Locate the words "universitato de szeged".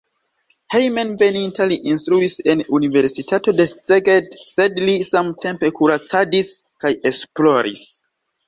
2.79-4.39